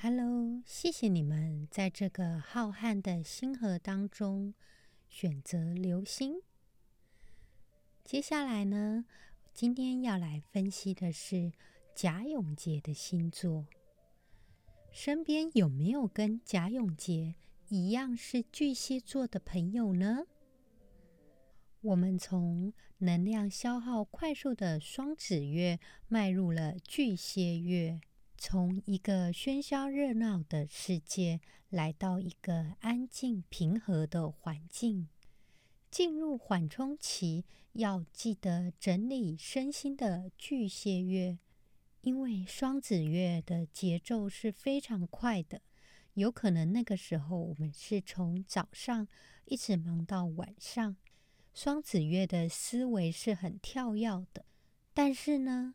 [0.00, 4.54] Hello，谢谢你们在这个浩瀚的星河当中
[5.08, 6.40] 选择流星。
[8.04, 9.06] 接下来呢，
[9.52, 11.52] 今天要来分析的是
[11.96, 13.66] 贾永杰的星座。
[14.92, 17.34] 身边有没有跟贾永杰
[17.68, 20.26] 一样是巨蟹座的朋友呢？
[21.80, 28.00] 我们从能量消耗快速的双子月迈入了巨蟹月。
[28.40, 31.40] 从一个喧嚣热闹的世界
[31.70, 35.08] 来到一个安静平和的环境，
[35.90, 41.38] 进入缓冲期，要记得整理身心的巨蟹月，
[42.02, 45.60] 因为双子月的节奏是非常快的，
[46.14, 49.08] 有可能那个时候我们是从早上
[49.46, 50.96] 一直忙到晚上，
[51.52, 54.44] 双子月的思维是很跳跃的，
[54.94, 55.74] 但是呢，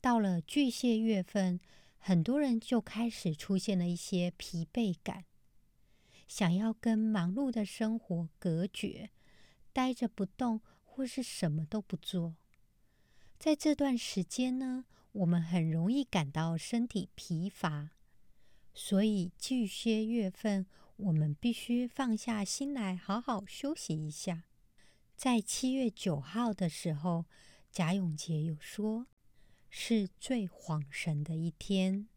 [0.00, 1.60] 到了巨蟹月份。
[1.98, 5.24] 很多人就开始出现了一些疲惫感，
[6.26, 9.10] 想要跟忙碌的生活隔绝，
[9.72, 12.36] 呆着不动或是什么都不做。
[13.38, 17.90] 在这段时间呢，我们很容易感到身体疲乏，
[18.74, 24.44] 所以巨蟹月份我们必须放下心来，好好休息一下。
[25.14, 27.26] 在七月九号的时候，
[27.70, 29.06] 贾永杰有说。
[29.80, 32.08] 是最恍神的一天，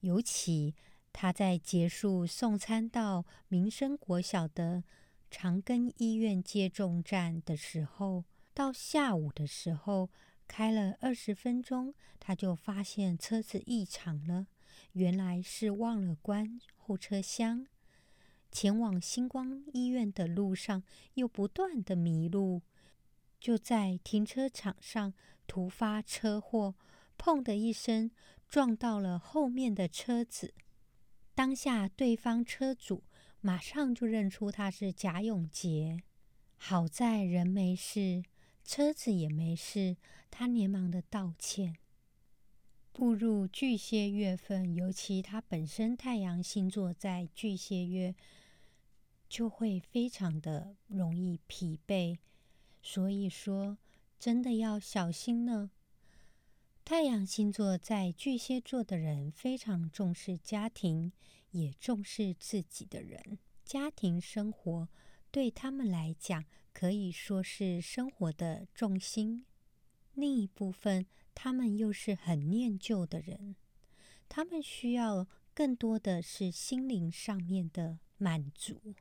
[0.00, 0.74] 尤其
[1.12, 4.82] 他在结束送餐到民生国小的
[5.30, 10.10] 长庚医院接种站的时候，到下午的时候
[10.48, 14.48] 开了二十分钟，他就发现车子异常了，
[14.92, 17.64] 原来是忘了关后车厢。
[18.50, 20.82] 前往星光医院的路上
[21.14, 22.62] 又不断的迷路，
[23.40, 25.14] 就在停车场上
[25.46, 26.74] 突发车祸。
[27.18, 28.10] 砰的一声，
[28.48, 30.54] 撞到了后面的车子。
[31.34, 33.02] 当下，对方车主
[33.40, 35.98] 马上就认出他是贾永杰。
[36.56, 38.22] 好在人没事，
[38.64, 39.96] 车子也没事，
[40.30, 41.76] 他连忙的道歉。
[42.92, 48.14] 步入巨蟹月份，尤其他本身太阳星座在巨蟹月，
[49.28, 52.16] 就会非常的容易疲惫。
[52.80, 53.76] 所以说，
[54.18, 55.72] 真的要小心呢。
[56.86, 61.12] 太阳星座在巨蟹座的人非常重视家庭，
[61.52, 63.38] 也重视自己的人。
[63.64, 64.86] 家庭生活
[65.30, 69.46] 对他们来讲可以说是生活的重心。
[70.12, 73.56] 另一部分，他们又是很念旧的人，
[74.28, 78.94] 他们需要更多的是心灵上面的满足。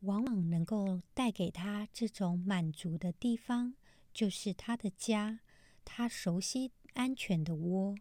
[0.00, 3.74] 往往能够带给他这种满足的地方，
[4.14, 5.40] 就是他的家。
[5.86, 7.94] 他熟悉安全的窝，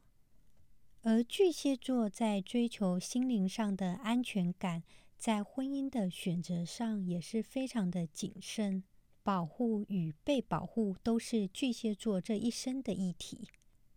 [1.03, 4.83] 而巨蟹座在追求心灵上的安全感，
[5.17, 8.83] 在婚姻的选择上也是非常的谨慎。
[9.23, 13.47] 保护与被保护都是巨蟹座这一生的议题。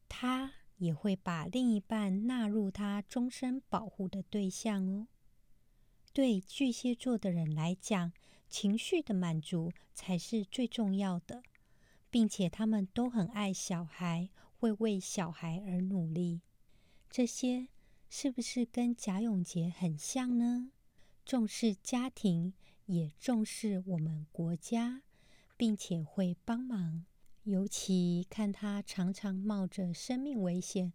[0.09, 5.09] 他也会把另一半纳入他终身保护的对象哦。
[6.13, 8.13] 对巨蟹座的人来讲，
[8.49, 11.43] 情绪的满足才是最重要的。
[12.11, 16.41] 并且他们都很爱小孩，会为小孩而努力。
[17.11, 17.69] 这些
[18.09, 20.71] 是不是跟贾永杰很像呢？
[21.25, 22.55] 重视家庭，
[22.87, 25.03] 也重视我们国家，
[25.57, 27.05] 并且会帮忙。
[27.45, 30.93] 尤其看他常常冒着生命危险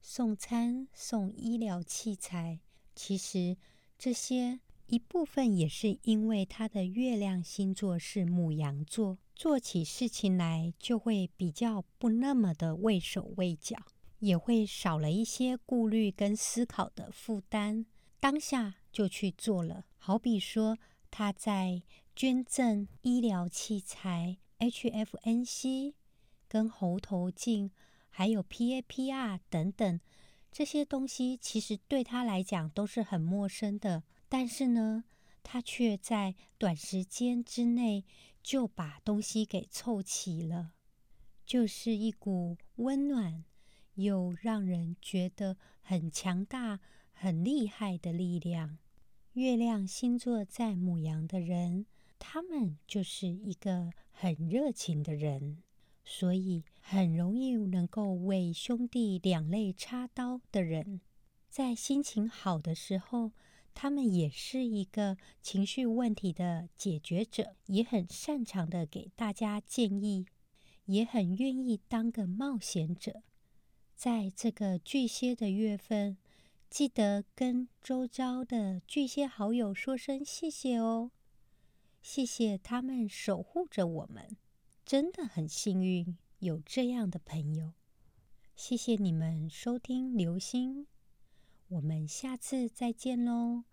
[0.00, 2.60] 送餐、送医疗器材，
[2.94, 3.56] 其实
[3.98, 9.18] 这些一部分也是因为他的月亮星座是母羊座。
[9.34, 13.76] 做起事情来就会比较不那么的畏手畏脚，
[14.20, 17.84] 也会少了一些顾虑跟思考的负担，
[18.20, 19.86] 当下就去做了。
[19.98, 20.78] 好比说
[21.10, 21.82] 他在
[22.14, 25.94] 捐赠医疗器材、HFNC、
[26.46, 27.72] 跟喉头镜，
[28.08, 29.98] 还有 PAPR 等等
[30.52, 35.04] 这些东西，其实对他来讲都是很陌生的，但是呢，
[35.42, 38.04] 他却在短时间之内。
[38.44, 40.74] 就把东西给凑齐了，
[41.46, 43.42] 就是一股温暖
[43.94, 46.80] 又让人觉得很强大、
[47.14, 48.76] 很厉害的力量。
[49.32, 51.86] 月亮星座在母羊的人，
[52.18, 55.62] 他们就是一个很热情的人，
[56.04, 61.00] 所以很容易能够为兄弟两肋插刀的人，
[61.48, 63.32] 在心情好的时候。
[63.74, 70.26] 他们也是一个情绪问题的解决者，也很擅长的给大家建议，
[70.86, 73.22] 也很愿意当个冒险者。
[73.94, 76.16] 在这个巨蟹的月份，
[76.70, 81.10] 记得跟周遭的巨蟹好友说声谢谢哦，
[82.02, 84.36] 谢谢他们守护着我们，
[84.84, 87.72] 真的很幸运有这样的朋友。
[88.56, 90.86] 谢谢你们收听流星，
[91.74, 93.64] 我们下次再见喽。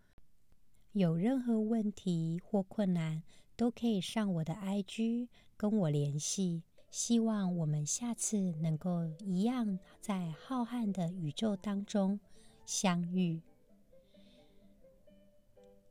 [0.92, 3.22] 有任何问题或困难，
[3.56, 6.64] 都可以上我的 IG 跟我联系。
[6.90, 12.20] 希望我们下次能够一样在浩瀚的宇宙当中
[12.66, 13.40] 相遇。